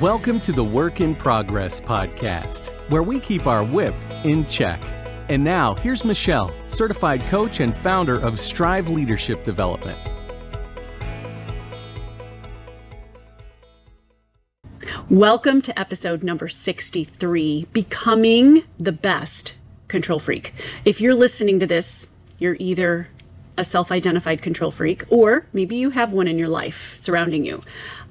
[0.00, 4.80] Welcome to the Work in Progress podcast, where we keep our whip in check.
[5.28, 9.98] And now, here's Michelle, certified coach and founder of Strive Leadership Development.
[15.10, 19.56] Welcome to episode number 63 Becoming the Best
[19.88, 20.54] Control Freak.
[20.84, 22.06] If you're listening to this,
[22.38, 23.08] you're either
[23.58, 27.62] a self identified control freak or maybe you have one in your life surrounding you.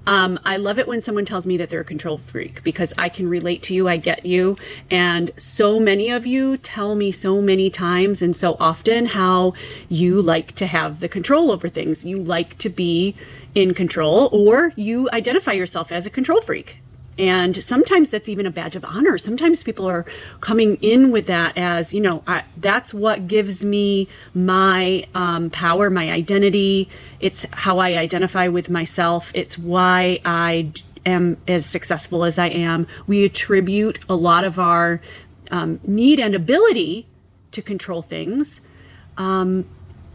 [0.08, 3.10] Um, I love it when someone tells me that they're a control freak because I
[3.10, 4.58] can relate to you, I get you.
[4.90, 9.54] And so many of you tell me so many times and so often how
[9.90, 12.06] you like to have the control over things.
[12.06, 13.16] You like to be
[13.54, 16.78] in control, or you identify yourself as a control freak.
[17.18, 19.18] And sometimes that's even a badge of honor.
[19.18, 20.06] Sometimes people are
[20.40, 25.90] coming in with that as, you know, I, that's what gives me my um, power,
[25.90, 26.90] my identity.
[27.20, 29.32] It's how I identify with myself.
[29.34, 30.72] It's why I
[31.06, 32.86] am as successful as I am.
[33.08, 35.02] We attribute a lot of our
[35.50, 37.08] um, need and ability
[37.52, 38.62] to control things.
[39.18, 39.66] Um,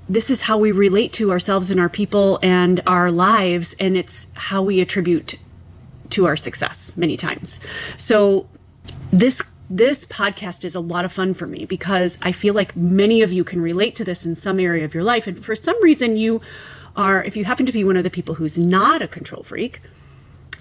[0.08, 4.28] this is how we relate to ourselves and our people and our lives, and it's
[4.34, 5.36] how we attribute
[6.12, 7.60] to our success many times.
[7.96, 8.48] So
[9.12, 13.22] this this podcast is a lot of fun for me because I feel like many
[13.22, 15.82] of you can relate to this in some area of your life and for some
[15.82, 16.42] reason you
[16.94, 19.80] are if you happen to be one of the people who's not a control freak,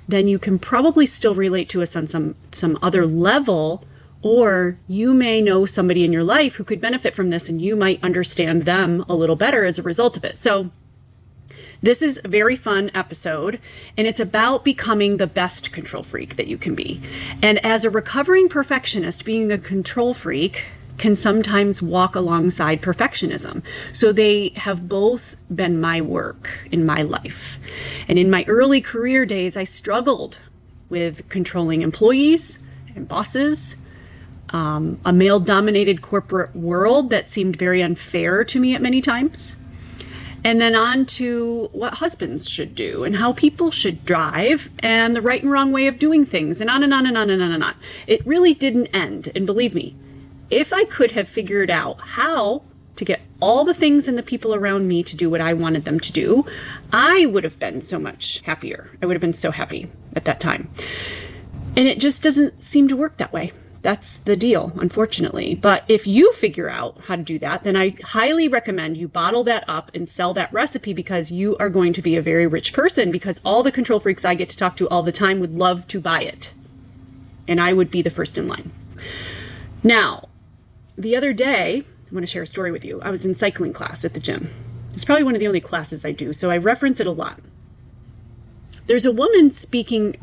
[0.07, 3.85] then you can probably still relate to us on some some other level
[4.21, 7.75] or you may know somebody in your life who could benefit from this and you
[7.75, 10.37] might understand them a little better as a result of it.
[10.37, 10.71] So
[11.81, 13.59] this is a very fun episode,
[13.97, 17.01] and it's about becoming the best control freak that you can be.
[17.41, 20.65] And as a recovering perfectionist, being a control freak
[20.99, 23.63] can sometimes walk alongside perfectionism.
[23.91, 27.57] So they have both been my work in my life.
[28.07, 30.37] And in my early career days, I struggled
[30.89, 32.59] with controlling employees
[32.95, 33.77] and bosses.
[34.49, 39.55] Um, a male dominated corporate world that seemed very unfair to me at many times
[40.43, 45.21] and then on to what husbands should do and how people should drive and the
[45.21, 47.51] right and wrong way of doing things and on and on and on and on
[47.51, 47.75] and on.
[48.07, 49.31] It really didn't end.
[49.35, 49.95] And believe me,
[50.49, 52.63] if I could have figured out how
[52.95, 55.85] to get all the things and the people around me to do what I wanted
[55.85, 56.45] them to do,
[56.91, 58.91] I would have been so much happier.
[59.01, 60.69] I would have been so happy at that time.
[61.77, 63.51] And it just doesn't seem to work that way.
[63.81, 65.55] That's the deal, unfortunately.
[65.55, 69.43] But if you figure out how to do that, then I highly recommend you bottle
[69.45, 72.73] that up and sell that recipe because you are going to be a very rich
[72.73, 75.57] person because all the control freaks I get to talk to all the time would
[75.57, 76.53] love to buy it.
[77.47, 78.71] And I would be the first in line.
[79.81, 80.29] Now,
[80.95, 83.01] the other day, I want to share a story with you.
[83.01, 84.53] I was in cycling class at the gym.
[84.93, 87.39] It's probably one of the only classes I do, so I reference it a lot.
[88.85, 90.17] There's a woman speaking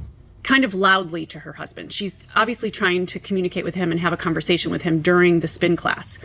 [0.48, 1.92] kind of loudly to her husband.
[1.92, 5.47] She's obviously trying to communicate with him and have a conversation with him during the
[5.47, 6.19] spin class.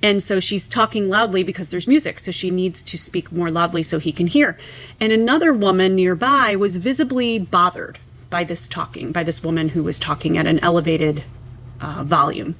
[0.00, 3.82] And so she's talking loudly because there's music, so she needs to speak more loudly
[3.82, 4.56] so he can hear.
[5.00, 7.98] And another woman nearby was visibly bothered
[8.30, 11.24] by this talking, by this woman who was talking at an elevated
[11.80, 12.54] uh, volume.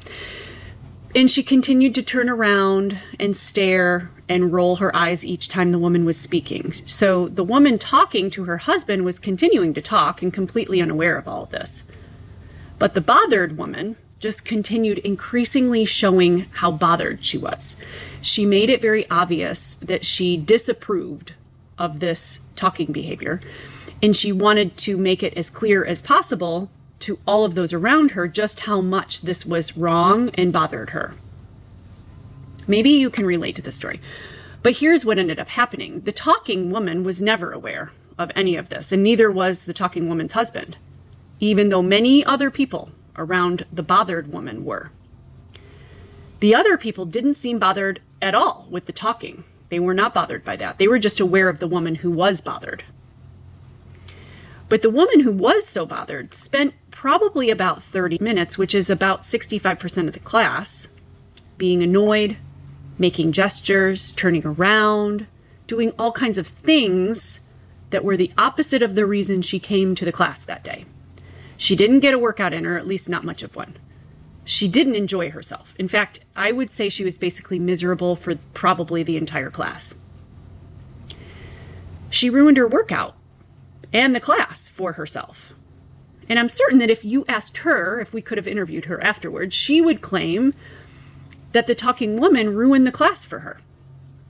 [1.15, 5.79] And she continued to turn around and stare and roll her eyes each time the
[5.79, 6.73] woman was speaking.
[6.87, 11.29] So the woman talking to her husband was continuing to talk and completely unaware of
[11.29, 11.85] all of this.
[12.79, 17.77] But the bothered woman just continued increasingly showing how bothered she was.
[18.23, 21.35] She made it very obvious that she disapproved
[21.77, 23.41] of this talking behavior,
[24.03, 26.71] and she wanted to make it as clear as possible
[27.01, 31.15] to all of those around her just how much this was wrong and bothered her.
[32.67, 34.01] Maybe you can relate to this story.
[34.63, 38.69] But here's what ended up happening the talking woman was never aware of any of
[38.69, 40.79] this, and neither was the talking woman's husband,
[41.41, 44.91] even though many other people around the bothered woman were.
[46.41, 49.45] The other people didn't seem bothered at all with the talking.
[49.69, 50.79] They were not bothered by that.
[50.79, 52.85] They were just aware of the woman who was bothered.
[54.69, 59.23] But the woman who was so bothered spent probably about 30 minutes, which is about
[59.23, 60.89] 65% of the class,
[61.59, 62.37] being annoyed,
[62.99, 65.27] making gestures, turning around,
[65.67, 67.41] doing all kinds of things
[67.91, 70.85] that were the opposite of the reason she came to the class that day.
[71.57, 73.77] She didn't get a workout in, or at least not much of one.
[74.45, 75.75] She didn't enjoy herself.
[75.79, 79.95] In fact, I would say she was basically miserable for probably the entire class.
[82.11, 83.17] She ruined her workout
[83.93, 85.53] and the class for herself.
[86.29, 89.55] And I'm certain that if you asked her, if we could have interviewed her afterwards,
[89.55, 90.55] she would claim
[91.55, 93.61] that the talking woman ruined the class for her.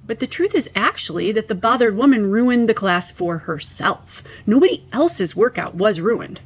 [0.07, 4.23] But the truth is actually that the bothered woman ruined the class for herself.
[4.47, 6.43] Nobody else's workout was ruined.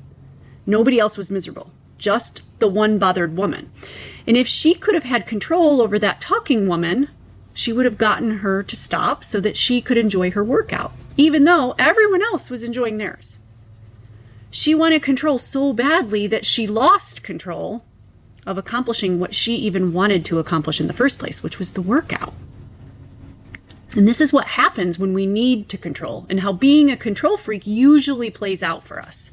[0.66, 3.72] Nobody else was miserable, just the one bothered woman.
[4.24, 7.08] And if she could have had control over that talking woman,
[7.52, 11.42] she would have gotten her to stop so that she could enjoy her workout, even
[11.42, 13.40] though everyone else was enjoying theirs.
[14.52, 17.84] She wanted control so badly that she lost control
[18.48, 21.82] of accomplishing what she even wanted to accomplish in the first place, which was the
[21.82, 22.32] workout.
[23.94, 27.36] And this is what happens when we need to control, and how being a control
[27.36, 29.32] freak usually plays out for us.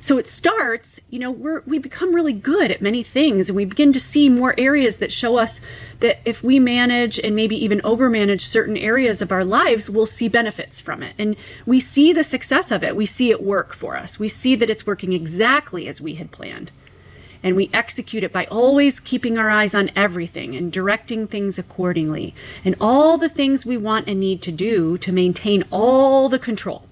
[0.00, 3.92] So it starts, you know, we become really good at many things and we begin
[3.92, 5.60] to see more areas that show us
[6.00, 10.28] that if we manage and maybe even overmanage certain areas of our lives, we'll see
[10.28, 11.14] benefits from it.
[11.20, 11.36] And
[11.66, 12.96] we see the success of it.
[12.96, 14.18] We see it work for us.
[14.18, 16.72] We see that it's working exactly as we had planned.
[17.42, 22.34] And we execute it by always keeping our eyes on everything and directing things accordingly
[22.64, 26.86] and all the things we want and need to do to maintain all the control.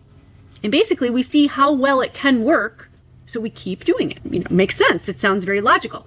[0.63, 2.91] And basically, we see how well it can work
[3.27, 4.19] so we keep doing it.
[4.29, 5.09] You know, makes sense.
[5.09, 6.07] It sounds very logical.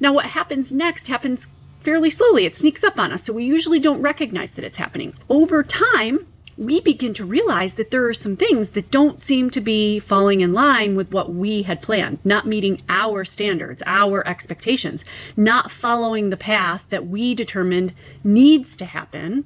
[0.00, 1.48] Now, what happens next happens
[1.80, 2.44] fairly slowly.
[2.44, 5.14] It sneaks up on us, so we usually don't recognize that it's happening.
[5.28, 6.26] Over time,
[6.56, 10.40] we begin to realize that there are some things that don't seem to be falling
[10.40, 15.04] in line with what we had planned, not meeting our standards, our expectations,
[15.36, 19.44] not following the path that we determined needs to happen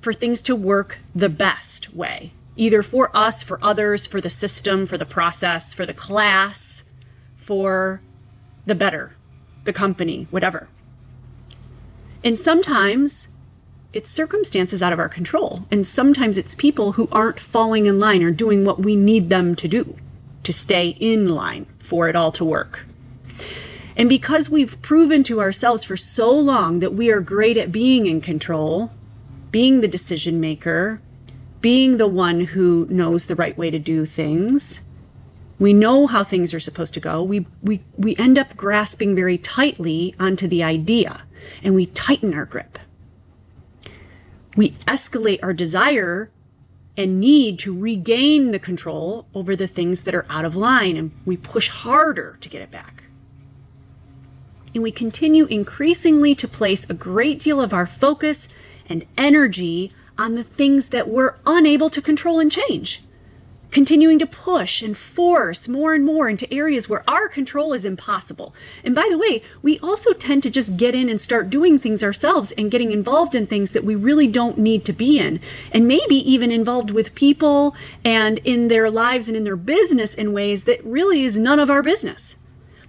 [0.00, 4.84] for things to work the best way either for us, for others, for the system,
[4.84, 6.84] for the process, for the class,
[7.34, 8.02] for
[8.66, 9.16] the better,
[9.64, 10.68] the company, whatever.
[12.22, 13.28] And sometimes
[13.92, 15.66] it's circumstances out of our control.
[15.70, 19.56] And sometimes it's people who aren't falling in line or doing what we need them
[19.56, 19.96] to do
[20.44, 22.86] to stay in line for it all to work.
[23.96, 28.06] And because we've proven to ourselves for so long that we are great at being
[28.06, 28.92] in control,
[29.50, 31.02] being the decision maker,
[31.60, 34.82] being the one who knows the right way to do things.
[35.58, 37.22] We know how things are supposed to go.
[37.22, 41.22] We, we, we end up grasping very tightly onto the idea
[41.62, 42.78] and we tighten our grip.
[44.60, 46.30] We escalate our desire
[46.94, 51.12] and need to regain the control over the things that are out of line and
[51.24, 53.04] we push harder to get it back.
[54.74, 58.48] And we continue increasingly to place a great deal of our focus
[58.86, 63.02] and energy on the things that we're unable to control and change.
[63.70, 68.52] Continuing to push and force more and more into areas where our control is impossible.
[68.82, 72.02] And by the way, we also tend to just get in and start doing things
[72.02, 75.40] ourselves and getting involved in things that we really don't need to be in.
[75.70, 80.32] And maybe even involved with people and in their lives and in their business in
[80.32, 82.36] ways that really is none of our business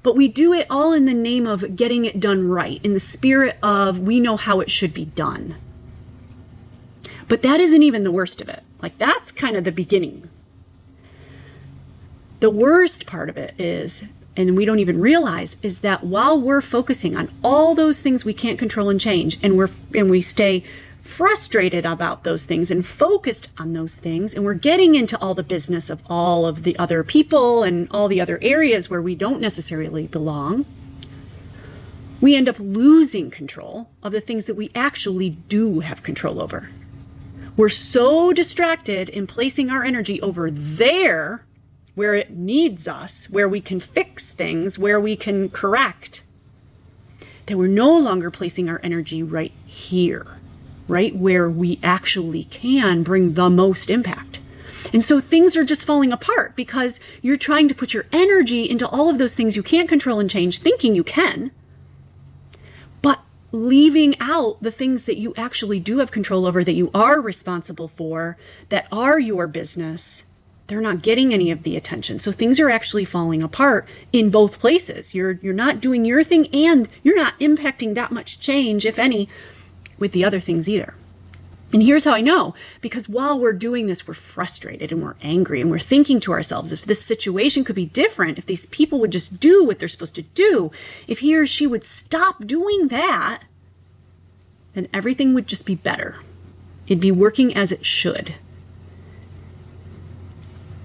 [0.03, 2.99] but we do it all in the name of getting it done right, in the
[2.99, 5.57] spirit of we know how it should be done.
[7.27, 8.63] But that isn't even the worst of it.
[8.81, 10.27] Like, that's kind of the beginning.
[12.41, 14.03] The worst part of it is,
[14.35, 18.33] and we don't even realize, is that while we're focusing on all those things we
[18.33, 20.63] can't control and change, and we're and we stay
[20.99, 25.43] frustrated about those things and focused on those things, and we're getting into all the
[25.43, 29.39] business of all of the other people and all the other areas where we don't
[29.39, 30.65] necessarily belong,
[32.21, 36.69] we end up losing control of the things that we actually do have control over.
[37.55, 41.45] We're so distracted in placing our energy over there
[41.95, 46.23] where it needs us, where we can fix things, where we can correct,
[47.45, 50.27] that we're no longer placing our energy right here,
[50.87, 54.39] right where we actually can bring the most impact.
[54.93, 58.87] And so things are just falling apart because you're trying to put your energy into
[58.87, 61.51] all of those things you can't control and change, thinking you can
[63.01, 63.21] but
[63.51, 67.87] leaving out the things that you actually do have control over, that you are responsible
[67.87, 68.37] for,
[68.69, 70.25] that are your business,
[70.71, 72.19] they're not getting any of the attention.
[72.19, 75.13] So things are actually falling apart in both places.
[75.13, 79.27] You're you're not doing your thing and you're not impacting that much change, if any,
[79.99, 80.95] with the other things either.
[81.73, 85.61] And here's how I know because while we're doing this, we're frustrated and we're angry
[85.61, 89.11] and we're thinking to ourselves if this situation could be different, if these people would
[89.11, 90.71] just do what they're supposed to do,
[91.07, 93.43] if he or she would stop doing that,
[94.73, 96.17] then everything would just be better.
[96.87, 98.35] It'd be working as it should.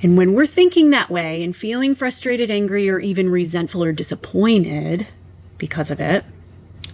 [0.06, 5.08] And when we're thinking that way and feeling frustrated, angry, or even resentful or disappointed
[5.58, 6.24] because of it,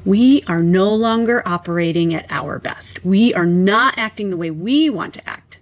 [0.02, 3.04] we are no longer operating at our best.
[3.04, 5.58] We are not acting the way we want to act.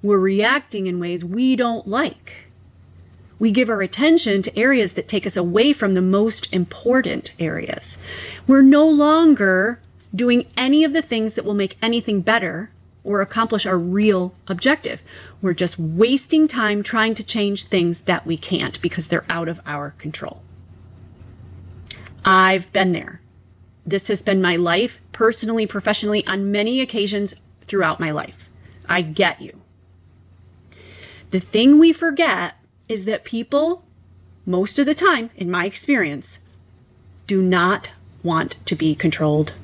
[0.00, 2.48] We're reacting in ways we don't like.
[3.38, 7.98] We give our attention to areas that take us away from the most important areas.
[8.46, 9.82] We're no longer
[10.14, 12.70] doing any of the things that will make anything better
[13.06, 15.02] or accomplish our real objective.
[15.40, 19.60] We're just wasting time trying to change things that we can't because they're out of
[19.64, 20.42] our control.
[22.24, 23.20] I've been there.
[23.86, 28.48] This has been my life, personally, professionally, on many occasions throughout my life.
[28.88, 29.60] I get you.
[31.30, 32.54] The thing we forget
[32.88, 33.84] is that people,
[34.44, 36.40] most of the time, in my experience,
[37.28, 37.90] do not
[38.24, 39.54] want to be controlled.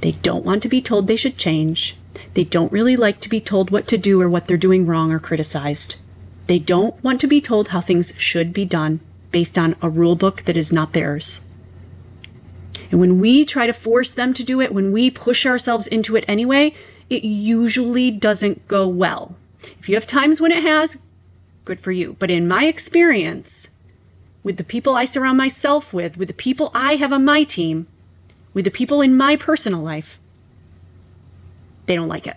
[0.00, 1.96] They don't want to be told they should change.
[2.34, 5.10] They don't really like to be told what to do or what they're doing wrong
[5.10, 5.96] or criticized.
[6.46, 10.16] They don't want to be told how things should be done based on a rule
[10.16, 11.40] book that is not theirs.
[12.90, 16.16] And when we try to force them to do it, when we push ourselves into
[16.16, 16.74] it anyway,
[17.08, 19.36] it usually doesn't go well.
[19.78, 21.00] If you have times when it has,
[21.64, 22.16] good for you.
[22.18, 23.68] But in my experience,
[24.42, 27.86] with the people I surround myself with, with the people I have on my team,
[28.54, 30.18] with the people in my personal life,
[31.90, 32.36] they don't like it.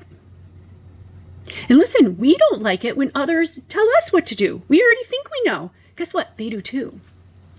[1.69, 4.63] And listen, we don't like it when others tell us what to do.
[4.67, 5.69] We already think we know.
[5.95, 6.36] Guess what?
[6.38, 7.00] They do too.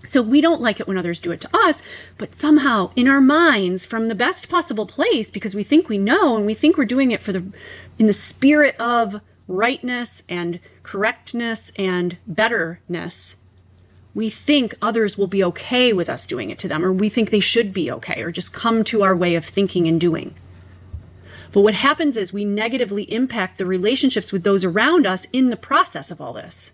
[0.03, 1.81] So we don't like it when others do it to us,
[2.17, 6.35] but somehow in our minds, from the best possible place, because we think we know
[6.35, 7.45] and we think we're doing it for the
[7.97, 13.37] in the spirit of rightness and correctness and betterness,
[14.13, 17.29] we think others will be okay with us doing it to them, or we think
[17.29, 20.35] they should be okay, or just come to our way of thinking and doing.
[21.55, 25.55] But what happens is we negatively impact the relationships with those around us in the
[25.55, 26.73] process of all this.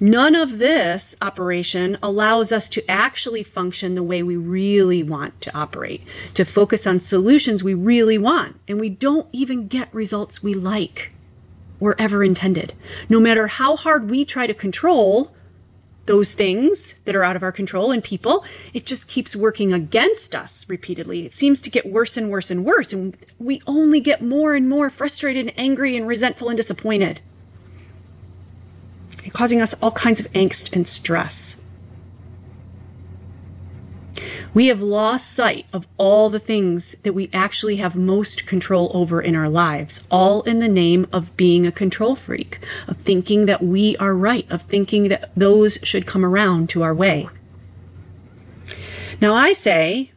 [0.00, 5.54] None of this operation allows us to actually function the way we really want to
[5.54, 6.02] operate,
[6.32, 11.12] to focus on solutions we really want, and we don't even get results we like
[11.80, 12.72] or ever intended.
[13.10, 15.34] No matter how hard we try to control
[16.08, 20.34] those things that are out of our control and people, it just keeps working against
[20.34, 21.24] us repeatedly.
[21.24, 24.68] It seems to get worse and worse and worse, and we only get more and
[24.68, 27.20] more frustrated and angry and resentful and disappointed
[29.30, 31.60] causing us all kinds of angst and stress.
[34.54, 39.20] We have lost sight of all the things that we actually have most control over
[39.20, 43.62] in our lives, all in the name of being a control freak, of thinking that
[43.62, 47.28] we are right, of thinking that those should come around to our way.
[49.20, 50.12] Now, I say,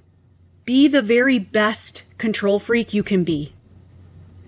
[0.64, 3.54] be the very best control freak you can be.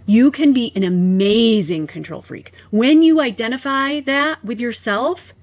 [0.05, 2.53] You can be an amazing control freak.
[2.71, 5.33] When you identify that with yourself,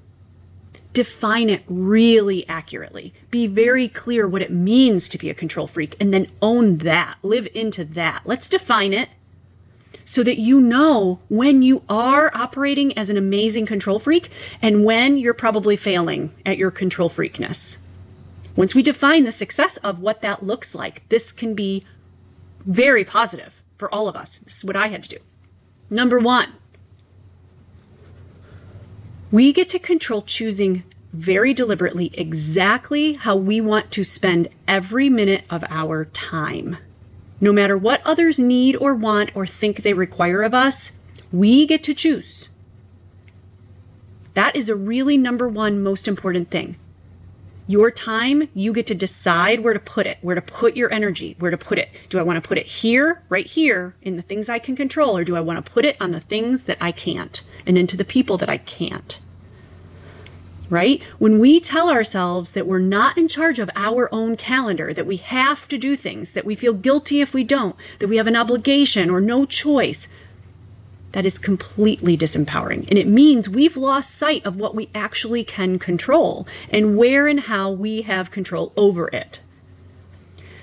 [0.92, 3.14] define it really accurately.
[3.30, 7.18] Be very clear what it means to be a control freak and then own that.
[7.22, 8.22] Live into that.
[8.24, 9.08] Let's define it
[10.04, 14.28] so that you know when you are operating as an amazing control freak
[14.60, 17.78] and when you're probably failing at your control freakness.
[18.56, 21.84] Once we define the success of what that looks like, this can be
[22.66, 24.40] very positive for all of us.
[24.40, 25.18] This is what I had to do.
[25.88, 26.52] Number one,
[29.30, 30.82] we get to control choosing
[31.12, 36.76] very deliberately exactly how we want to spend every minute of our time.
[37.40, 40.92] No matter what others need or want or think they require of us,
[41.32, 42.48] we get to choose.
[44.34, 46.76] That is a really number one most important thing.
[47.70, 51.36] Your time, you get to decide where to put it, where to put your energy,
[51.38, 51.88] where to put it.
[52.08, 55.16] Do I want to put it here, right here, in the things I can control,
[55.16, 57.96] or do I want to put it on the things that I can't and into
[57.96, 59.20] the people that I can't?
[60.68, 61.00] Right?
[61.20, 65.18] When we tell ourselves that we're not in charge of our own calendar, that we
[65.18, 68.34] have to do things, that we feel guilty if we don't, that we have an
[68.34, 70.08] obligation or no choice,
[71.12, 72.88] that is completely disempowering.
[72.88, 77.40] And it means we've lost sight of what we actually can control and where and
[77.40, 79.40] how we have control over it.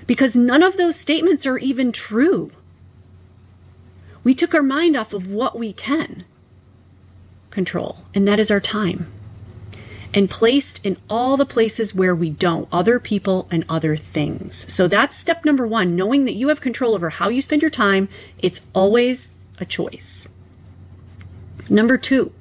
[0.06, 2.50] Because none of those statements are even true.
[4.24, 6.24] We took our mind off of what we can
[7.50, 9.12] control, and that is our time.
[10.14, 14.72] And placed in all the places where we don't, other people and other things.
[14.72, 17.70] So that's step number one knowing that you have control over how you spend your
[17.70, 18.08] time.
[18.38, 20.26] It's always a choice.
[21.68, 22.32] Number two,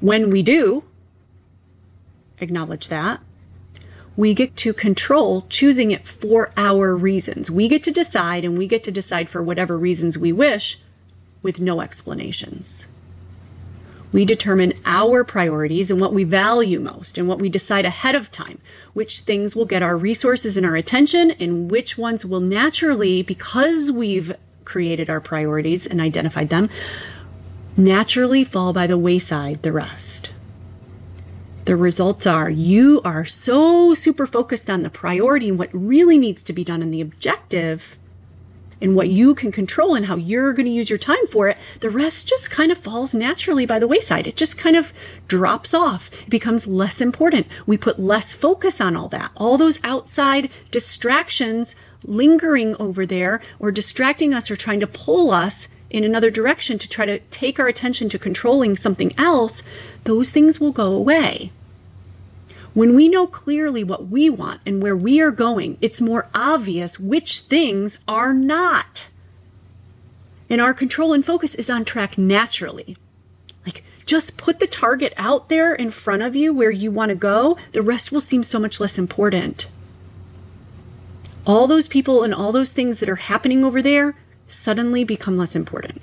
[0.00, 0.84] when we do
[2.38, 3.20] acknowledge that,
[4.16, 7.50] we get to control choosing it for our reasons.
[7.50, 10.80] We get to decide, and we get to decide for whatever reasons we wish
[11.42, 12.86] with no explanations.
[14.12, 18.32] We determine our priorities and what we value most, and what we decide ahead of
[18.32, 18.58] time,
[18.94, 23.92] which things will get our resources and our attention, and which ones will naturally, because
[23.92, 24.32] we've
[24.64, 26.70] created our priorities and identified them,
[27.76, 30.30] naturally fall by the wayside the rest.
[31.66, 36.42] The results are you are so super focused on the priority and what really needs
[36.44, 37.98] to be done and the objective
[38.80, 41.58] and what you can control and how you're going to use your time for it,
[41.80, 44.26] the rest just kind of falls naturally by the wayside.
[44.26, 44.92] It just kind of
[45.28, 46.10] drops off.
[46.22, 47.46] It becomes less important.
[47.66, 49.32] We put less focus on all that.
[49.34, 55.68] All those outside distractions lingering over there or distracting us or trying to pull us
[55.90, 59.62] in another direction to try to take our attention to controlling something else,
[60.04, 61.52] those things will go away.
[62.74, 67.00] When we know clearly what we want and where we are going, it's more obvious
[67.00, 69.08] which things are not.
[70.50, 72.96] And our control and focus is on track naturally.
[73.64, 77.14] Like, just put the target out there in front of you where you want to
[77.14, 79.68] go, the rest will seem so much less important.
[81.46, 84.16] All those people and all those things that are happening over there
[84.46, 86.02] suddenly become less important.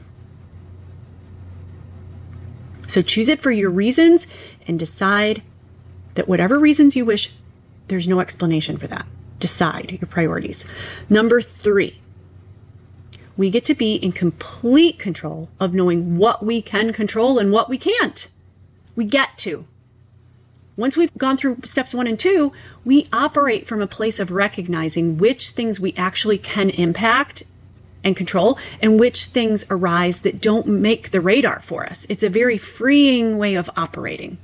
[2.88, 4.28] So choose it for your reasons
[4.68, 5.42] and decide
[6.16, 7.34] that whatever reasons you wish,
[7.88, 9.06] there's no explanation for that.
[9.40, 10.66] Decide your priorities.
[11.10, 12.00] Number three,
[13.36, 17.70] we get to be in complete control of knowing what we can control and what
[17.70, 18.30] we can't.
[18.96, 19.66] We get to.
[20.76, 22.52] Once we've gone through steps one and two,
[22.84, 27.44] we operate from a place of recognizing which things we actually can impact
[28.04, 32.06] and control and which things arise that don't make the radar for us.
[32.10, 34.38] It's a very freeing way of operating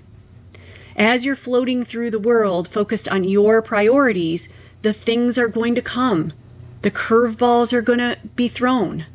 [1.00, 4.50] as you're floating through the world focused on your priorities,
[4.82, 6.34] the things are going to come.
[6.82, 9.06] The curveballs are going to be thrown.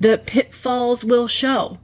[0.00, 1.78] The pitfalls will show.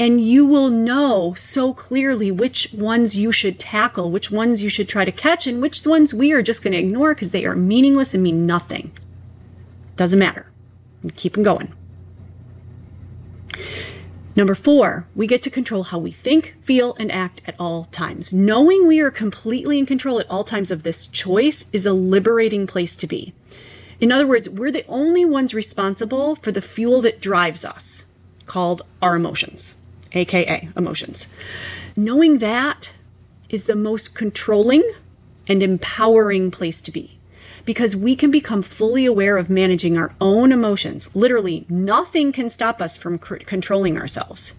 [0.00, 4.88] And you will know so clearly which ones you should tackle, which ones you should
[4.88, 7.54] try to catch, and which ones we are just going to ignore because they are
[7.54, 8.90] meaningless and mean nothing.
[9.96, 10.49] Doesn't matter.
[11.16, 11.72] Keep them going.
[14.36, 18.32] Number four, we get to control how we think, feel, and act at all times.
[18.32, 22.66] Knowing we are completely in control at all times of this choice is a liberating
[22.66, 23.34] place to be.
[24.00, 28.06] In other words, we're the only ones responsible for the fuel that drives us,
[28.46, 29.74] called our emotions,
[30.12, 31.28] aka emotions.
[31.96, 32.92] Knowing that
[33.50, 34.88] is the most controlling
[35.48, 37.19] and empowering place to be
[37.64, 41.08] because we can become fully aware of managing our own emotions.
[41.14, 44.54] Literally, nothing can stop us from c- controlling ourselves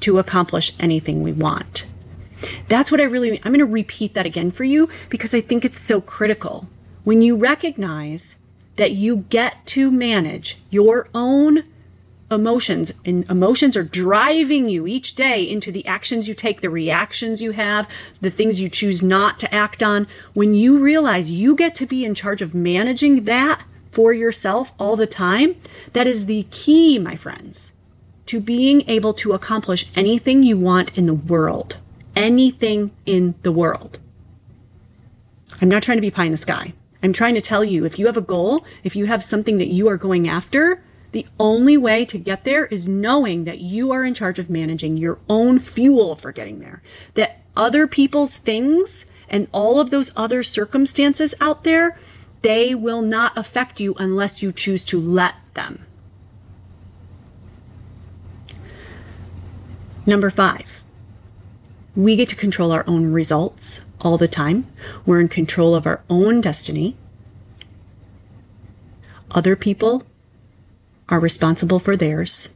[0.00, 1.86] to accomplish anything we want.
[2.68, 3.40] That's what I really mean.
[3.44, 6.68] I'm going to repeat that again for you because I think it's so critical.
[7.04, 8.36] When you recognize
[8.76, 11.64] that you get to manage your own
[12.32, 17.42] emotions and emotions are driving you each day into the actions you take the reactions
[17.42, 17.88] you have
[18.20, 20.06] the things you choose not to act on.
[20.32, 24.96] When you realize you get to be in charge of managing that for yourself all
[24.96, 25.56] the time
[25.92, 27.72] that is the key my friends
[28.26, 31.76] to being able to accomplish anything you want in the world.
[32.16, 33.98] Anything in the world.
[35.60, 36.72] I'm not trying to be pie in the sky.
[37.02, 39.68] I'm trying to tell you if you have a goal if you have something that
[39.68, 44.04] you are going after the only way to get there is knowing that you are
[44.04, 46.82] in charge of managing your own fuel for getting there.
[47.14, 51.98] That other people's things and all of those other circumstances out there,
[52.40, 55.84] they will not affect you unless you choose to let them.
[60.04, 60.82] Number five,
[61.94, 64.66] we get to control our own results all the time.
[65.06, 66.96] We're in control of our own destiny.
[69.30, 70.04] Other people
[71.12, 72.54] are responsible for theirs.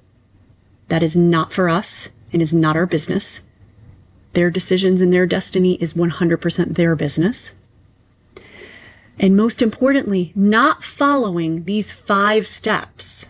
[0.89, 3.43] That is not for us and is not our business.
[4.33, 7.55] Their decisions and their destiny is 100% their business.
[9.19, 13.27] And most importantly, not following these five steps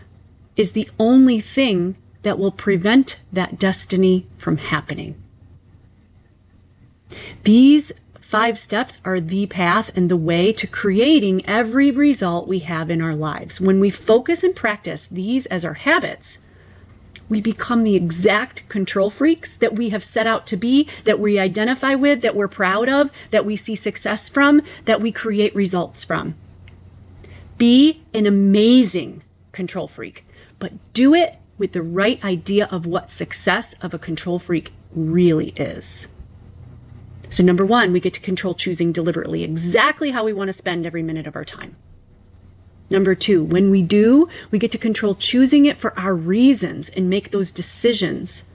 [0.55, 5.21] is the only thing that will prevent that destiny from happening.
[7.43, 7.91] These
[8.27, 13.01] Five steps are the path and the way to creating every result we have in
[13.01, 13.61] our lives.
[13.61, 16.39] When we focus and practice these as our habits,
[17.29, 21.39] we become the exact control freaks that we have set out to be, that we
[21.39, 26.03] identify with, that we're proud of, that we see success from, that we create results
[26.03, 26.35] from.
[27.57, 30.25] Be an amazing control freak,
[30.59, 35.51] but do it with the right idea of what success of a control freak really
[35.55, 36.09] is.
[37.29, 40.85] So, number one, we get to control choosing deliberately exactly how we want to spend
[40.85, 41.75] every minute of our time.
[42.89, 47.09] Number two, when we do, we get to control choosing it for our reasons and
[47.09, 48.45] make those decisions.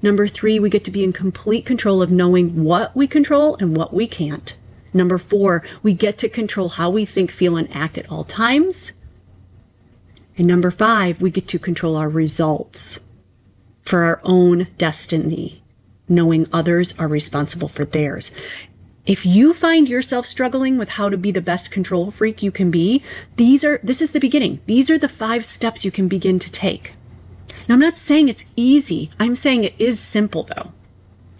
[0.00, 3.76] Number three, we get to be in complete control of knowing what we control and
[3.76, 4.56] what we can't.
[4.94, 8.94] Number four, we get to control how we think, feel, and act at all times.
[10.38, 13.00] And number five, we get to control our results
[13.82, 15.59] for our own destiny
[16.10, 18.32] knowing others are responsible for theirs.
[19.06, 22.70] If you find yourself struggling with how to be the best control freak you can
[22.70, 23.02] be,
[23.36, 24.60] these are this is the beginning.
[24.66, 26.92] These are the 5 steps you can begin to take.
[27.66, 29.10] Now I'm not saying it's easy.
[29.18, 30.72] I'm saying it is simple though.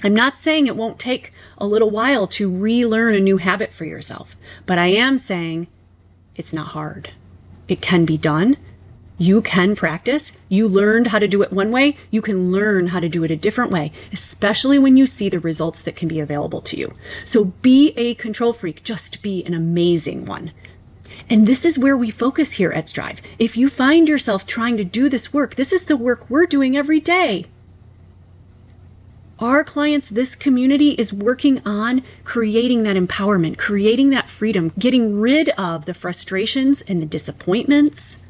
[0.02, 3.84] I'm not saying it won't take a little while to relearn a new habit for
[3.84, 5.68] yourself, but I am saying
[6.36, 7.10] it's not hard.
[7.68, 8.56] It can be done.
[9.20, 10.32] You can practice.
[10.48, 11.98] You learned how to do it one way.
[12.10, 15.38] You can learn how to do it a different way, especially when you see the
[15.38, 16.94] results that can be available to you.
[17.26, 18.82] So be a control freak.
[18.82, 20.52] Just be an amazing one.
[21.28, 23.20] And this is where we focus here at Strive.
[23.38, 26.74] If you find yourself trying to do this work, this is the work we're doing
[26.74, 27.44] every day.
[29.38, 35.50] Our clients, this community is working on creating that empowerment, creating that freedom, getting rid
[35.50, 38.22] of the frustrations and the disappointments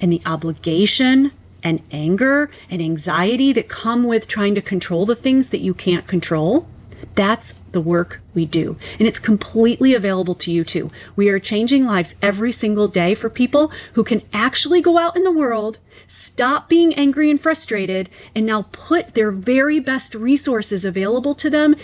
[0.00, 5.48] and the obligation and anger and anxiety that come with trying to control the things
[5.48, 6.68] that you can't control.
[7.14, 8.76] That's the work we do.
[8.98, 10.90] And it's completely available to you too.
[11.16, 15.22] We are changing lives every single day for people who can actually go out in
[15.22, 21.34] the world, stop being angry and frustrated, and now put their very best resources available
[21.36, 21.76] to them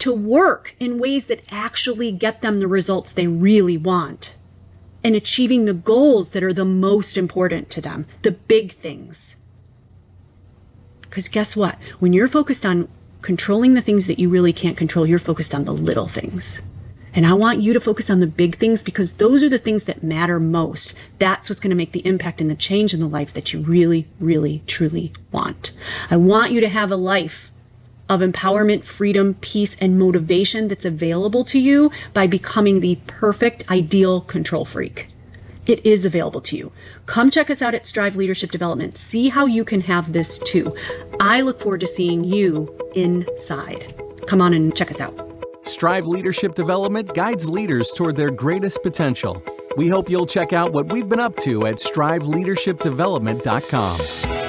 [0.00, 4.34] to work in ways that actually get them the results they really want
[5.04, 9.36] and achieving the goals that are the most important to them, the big things.
[11.02, 11.76] Because guess what?
[11.98, 12.88] When you're focused on
[13.22, 16.60] controlling the things that you really can't control, you're focused on the little things.
[17.14, 19.84] And I want you to focus on the big things because those are the things
[19.84, 20.92] that matter most.
[21.18, 23.60] That's what's going to make the impact and the change in the life that you
[23.60, 25.72] really, really, truly want.
[26.10, 27.50] I want you to have a life
[28.08, 34.20] of empowerment, freedom, peace, and motivation that's available to you by becoming the perfect, ideal
[34.22, 35.08] control freak.
[35.66, 36.72] It is available to you.
[37.04, 38.96] Come check us out at Strive Leadership Development.
[38.96, 40.74] See how you can have this too.
[41.20, 43.94] I look forward to seeing you inside.
[44.26, 45.26] Come on and check us out.
[45.62, 49.42] Strive Leadership Development guides leaders toward their greatest potential.
[49.76, 54.47] We hope you'll check out what we've been up to at striveleadershipdevelopment.com.